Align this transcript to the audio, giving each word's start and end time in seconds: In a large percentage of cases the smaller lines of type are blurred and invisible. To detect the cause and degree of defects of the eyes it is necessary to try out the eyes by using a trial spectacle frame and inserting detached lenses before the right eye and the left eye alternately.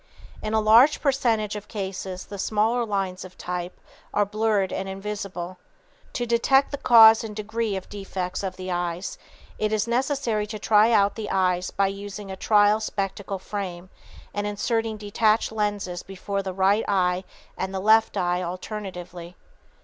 In 0.41 0.55
a 0.55 0.59
large 0.59 0.99
percentage 0.99 1.55
of 1.55 1.67
cases 1.67 2.25
the 2.25 2.39
smaller 2.39 2.85
lines 2.85 3.23
of 3.23 3.37
type 3.37 3.79
are 4.15 4.25
blurred 4.25 4.73
and 4.73 4.89
invisible. 4.89 5.59
To 6.13 6.25
detect 6.25 6.71
the 6.71 6.79
cause 6.79 7.23
and 7.23 7.35
degree 7.35 7.75
of 7.75 7.87
defects 7.87 8.41
of 8.41 8.55
the 8.55 8.71
eyes 8.71 9.19
it 9.59 9.71
is 9.71 9.87
necessary 9.87 10.47
to 10.47 10.57
try 10.57 10.91
out 10.91 11.13
the 11.13 11.29
eyes 11.29 11.69
by 11.69 11.85
using 11.85 12.31
a 12.31 12.35
trial 12.35 12.79
spectacle 12.79 13.37
frame 13.37 13.91
and 14.33 14.47
inserting 14.47 14.97
detached 14.97 15.51
lenses 15.51 16.01
before 16.01 16.41
the 16.41 16.51
right 16.51 16.83
eye 16.87 17.23
and 17.55 17.71
the 17.71 17.79
left 17.79 18.17
eye 18.17 18.41
alternately. 18.41 19.35